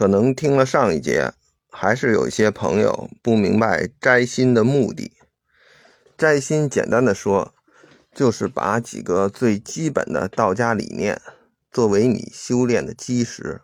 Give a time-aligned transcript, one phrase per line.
[0.00, 1.34] 可能听了上一节，
[1.70, 5.12] 还是有一些朋友不明白摘心的目的。
[6.16, 7.54] 摘心简单的说，
[8.14, 11.20] 就是把几个最基本的道家理念
[11.70, 13.60] 作为你修炼的基石，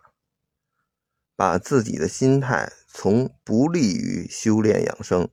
[1.35, 5.29] 把自己的心态从不利于修炼养生，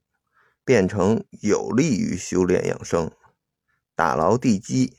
[0.64, 3.10] 变成有利于修炼养生，
[3.94, 4.96] 打牢地基，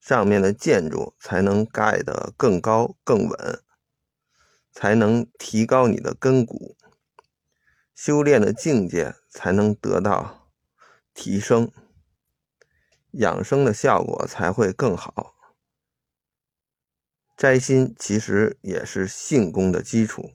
[0.00, 3.60] 上面的建筑才能盖得更高更稳，
[4.78, 6.76] 才能提高你的根骨，
[7.96, 10.52] 修炼的境界才能得到。
[11.12, 11.72] 提升
[13.10, 15.34] 养生的效果才会更好。
[17.36, 20.30] 摘心其实也是性功的基础。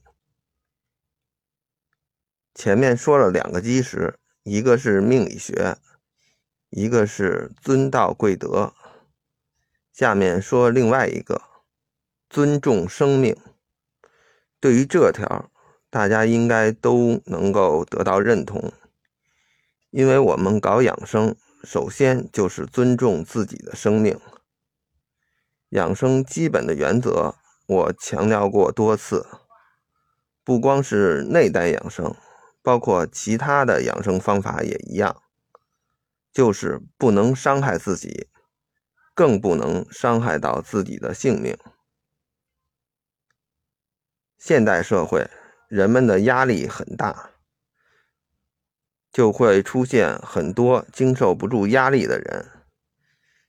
[2.54, 5.78] 前面说了两个基石，一个是命理学，
[6.70, 8.74] 一个是尊道贵德。
[9.94, 11.42] 下面说另外一个，
[12.30, 13.38] 尊重生命。
[14.64, 15.52] 对于这条，
[15.90, 18.72] 大家应该都能够得到认同。
[19.90, 24.18] 因为我们搞养生，首先就是尊重自己的生命。
[25.72, 27.36] 养生基本的原则，
[27.68, 29.28] 我强调过多次，
[30.46, 32.16] 不光是内丹养生，
[32.62, 35.22] 包括其他的养生方法也一样，
[36.32, 38.30] 就是不能伤害自己，
[39.14, 41.58] 更不能伤害到自己的性命。
[44.46, 45.32] 现代社会，
[45.70, 47.30] 人们的压力很大。
[49.10, 52.52] 就会出现很多经受不住压力的人，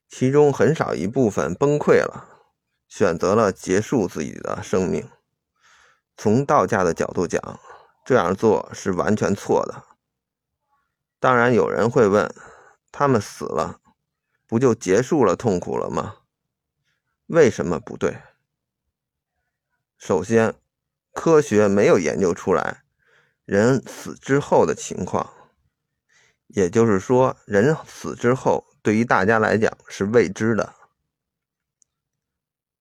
[0.07, 2.47] 其中很少一部分崩溃了，
[2.87, 5.09] 选择了结束自己的生命。
[6.15, 7.59] 从道家的角度讲，
[8.05, 9.83] 这样做是完全错的。
[11.19, 12.33] 当然，有人会问：
[12.93, 13.81] 他们死了，
[14.47, 16.19] 不就结束了痛苦了吗？
[17.25, 18.21] 为什么不对？
[19.97, 20.55] 首先，
[21.15, 22.83] 科学没有研究出来
[23.45, 25.31] 人死之后的情况。
[26.47, 30.75] 也就是说，人死之后，对于大家来讲是未知的。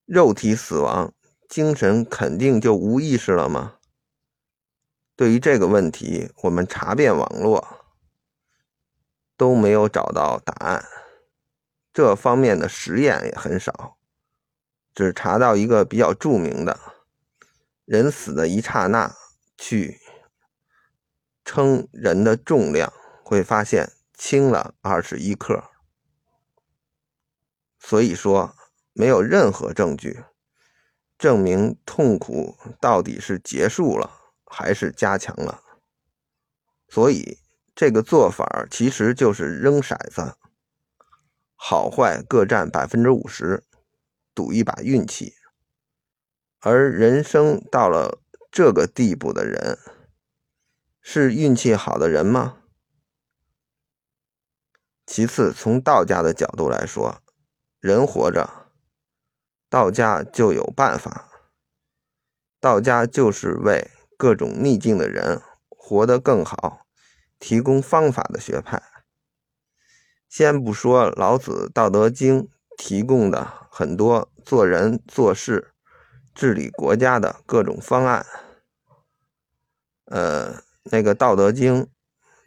[0.05, 1.15] 肉体死亡，
[1.49, 3.77] 精神肯定就无意识了吗？
[5.17, 7.67] 对于这个问题，我们查遍网络
[9.37, 10.85] 都没有找到答案，
[11.93, 13.97] 这方面的实验也很少，
[14.95, 16.79] 只查到一个比较著名的，
[17.85, 19.15] 人死的一刹那
[19.57, 20.01] 去
[21.45, 22.93] 称人的重量。
[23.27, 25.65] 会发现轻了二十一克，
[27.79, 28.55] 所以说
[28.93, 30.25] 没有任何证据
[31.17, 35.63] 证明痛苦到底是结束了还是加强了，
[36.87, 37.39] 所以
[37.75, 40.37] 这个做法其实就是扔骰子，
[41.57, 43.65] 好坏各占百分之五十，
[44.35, 45.33] 赌一把运气。
[46.67, 49.79] 而人生到了这个地步的人，
[51.03, 52.63] 是运气好的人吗？
[55.05, 57.21] 其次，从道家的角度来说，
[57.81, 58.71] 人活着，
[59.69, 61.29] 道家就有办法。
[62.59, 66.87] 道家就是为各种逆境的人活得更好
[67.39, 68.83] 提供方法的学派。
[70.31, 72.45] 先不说老子《道德经》
[72.79, 75.74] 提供的很多做人做事、
[76.35, 78.27] 治理国家的各种方案，
[80.07, 81.83] 呃，那个《道德经》。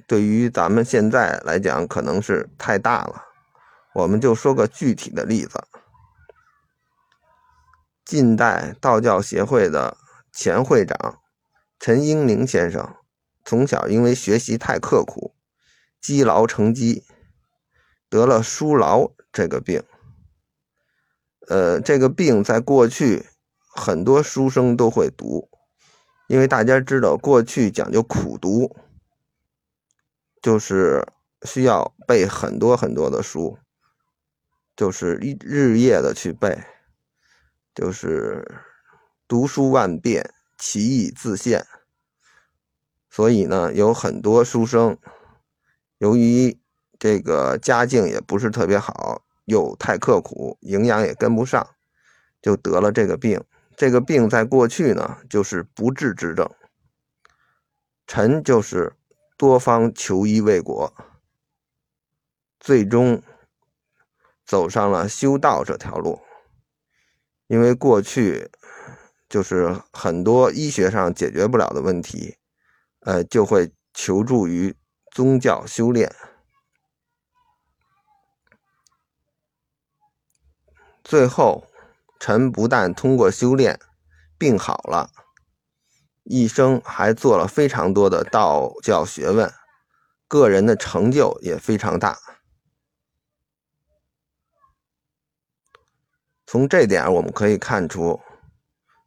[0.05, 3.25] 对于咱们现在来讲，可能是太大了。
[3.93, 5.61] 我们就说个具体的例子：
[8.05, 9.97] 近代道教协会的
[10.31, 11.19] 前会长
[11.77, 12.95] 陈英宁先生，
[13.43, 15.35] 从小因为学习太刻苦，
[15.99, 17.03] 积劳成疾，
[18.09, 19.83] 得了书劳这个病。
[21.49, 23.25] 呃，这个病在过去
[23.77, 25.47] 很多书生都会读，
[26.27, 28.75] 因为大家知道过去讲究苦读。
[30.39, 31.05] 就是
[31.41, 33.57] 需要背很多很多的书，
[34.75, 36.63] 就是一日夜的去背，
[37.73, 38.45] 就是
[39.27, 41.65] 读书万遍，其义自现。
[43.09, 44.97] 所以呢，有很多书生，
[45.97, 46.57] 由于
[46.99, 51.75] 这个家境也不是特别好，又太刻苦，营养也跟不上，
[52.41, 53.43] 就得了这个病。
[53.77, 56.53] 这个病在过去呢，就是不治之症。
[58.05, 58.93] 臣就是。
[59.39, 60.91] 多方求医未果，
[62.59, 63.21] 最终
[64.43, 66.19] 走上了修道这条路。
[67.45, 68.49] 因为过去
[69.29, 72.39] 就是很多医学上解决不了的问题，
[73.01, 74.75] 呃，就会求助于
[75.11, 76.11] 宗教修炼。
[81.03, 81.66] 最后，
[82.19, 83.79] 臣不但通过修炼
[84.37, 85.11] 病好了，
[86.23, 89.51] 一生还做了非常多的道教学问，
[90.27, 92.19] 个人的成就也非常大。
[96.45, 98.21] 从这点我们可以看出，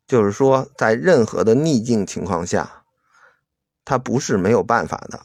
[0.07, 2.85] 就是说，在任何的逆境情况下，
[3.85, 5.23] 他不是没有办法的，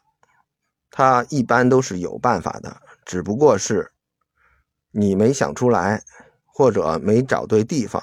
[0.89, 3.91] 他一般都是有办法的，只不过是
[4.91, 6.03] 你没想出来，
[6.57, 8.01] 或者没找对地方。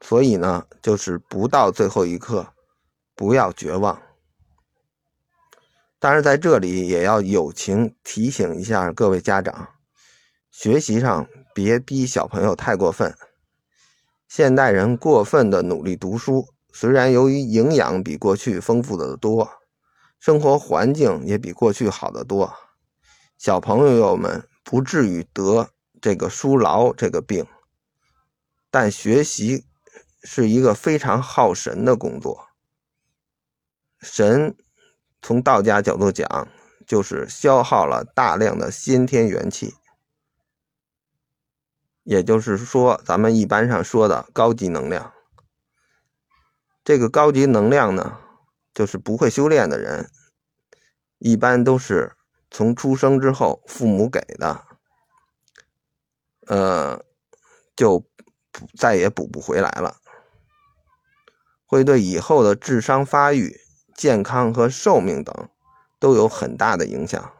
[0.00, 2.52] 所以呢，就是不到最后一刻，
[3.14, 4.02] 不要绝望。
[6.00, 9.68] 但是在这里也要友情提醒一下各位家长，
[10.50, 13.16] 学习上别逼小朋友太过分。
[14.26, 19.48] 现代人过分的努力读书，虽然由于营养比过去丰富的多，
[20.18, 22.52] 生活环境也比过去好得多，
[23.36, 27.46] 小朋友们不至于得这个书劳这个病，
[28.70, 29.64] 但学习。
[30.24, 32.48] 是一个非常耗神的工作。
[34.00, 34.56] 神
[35.22, 36.48] 从道家角度讲，
[36.84, 39.76] 就是消耗了大量的先天元气，
[42.02, 45.14] 也就是说，咱们一般上说的高级能量。
[46.82, 48.18] 这个高级能量呢，
[48.74, 50.10] 就是不会修炼的人，
[51.18, 52.16] 一般都是
[52.50, 54.64] 从出生之后父母给的，
[56.46, 57.04] 呃，
[57.76, 58.04] 就
[58.76, 59.96] 再也补不回来了。
[61.66, 63.60] 会对以后的智商发育、
[63.94, 65.48] 健康和寿命等
[65.98, 67.32] 都有很大的影响。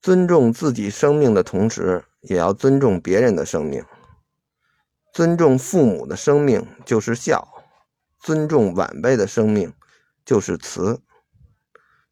[0.00, 3.84] 尊重自己生命的同时，也要尊重别人的生命。
[5.12, 7.64] 尊重父母的生命就是孝，
[8.20, 9.72] 尊重晚辈的生命
[10.26, 11.00] 就是慈，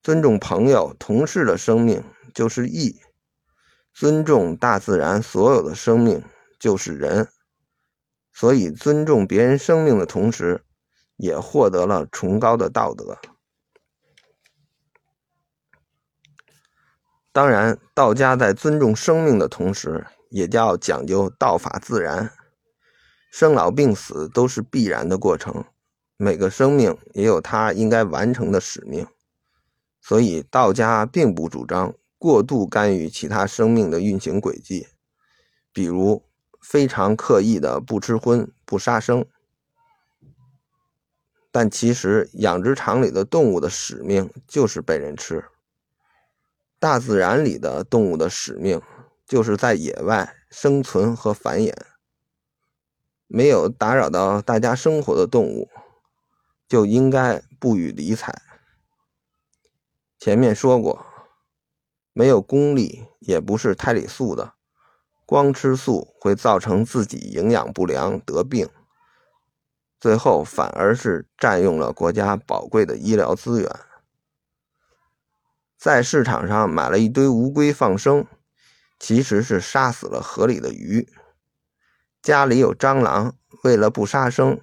[0.01, 2.03] 尊重朋友、同事的生命
[2.33, 3.01] 就是义，
[3.93, 6.23] 尊重大自然所有的生命
[6.59, 7.29] 就是仁。
[8.33, 10.65] 所以，尊重别人生命的同时，
[11.17, 13.19] 也获得了崇高的道德。
[17.33, 22.33] 当然，道家在尊重生命的同时，也要讲究道法自然。
[23.33, 25.65] 生老病死都是必然的过程，
[26.17, 29.07] 每个生命也有它应该完成的使命。
[30.01, 34.89] 所以，道家并不主张过度干预其他生命的运行轨迹，
[35.73, 36.23] 比如。
[36.67, 39.27] 非常刻意的不吃荤、不杀生，
[41.53, 45.45] 但其实养殖场里的动物的使命就是被人吃。
[46.79, 48.81] 大自然里的动物的使命
[49.27, 51.75] 就是在野外生存和繁衍。
[53.27, 55.69] 没有打扰到大家生活的动物，
[56.67, 58.43] 就应该不予理睬。
[60.19, 61.05] 前面说过，
[62.13, 64.55] 没有功力也不是胎里素的。
[65.27, 68.69] 光吃素会造成自己营养不良得病，
[69.99, 73.71] 最后反而是占用了国家宝贵的医疗资源。
[75.79, 78.27] 在市场上买了一堆乌龟放生，
[78.99, 81.09] 其实是杀死了河里的鱼。
[82.23, 84.61] 家里有蟑螂，为了不杀生，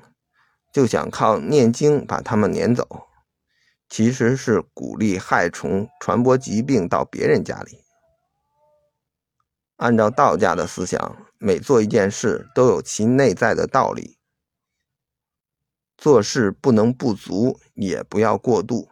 [0.72, 3.08] 就想靠念经把它们撵走，
[3.90, 7.84] 其实是鼓励害虫传播疾病到别人家里。
[9.78, 14.18] 按照道家的思想，每做一件事都有其内在的道理。
[15.98, 18.90] 做事不能不足，也不要过度。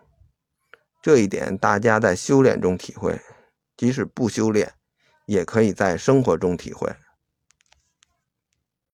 [1.02, 3.22] 这一点大家在修炼中体会，
[3.78, 4.74] 即使不修炼，
[5.26, 6.94] 也可以在生活中体会。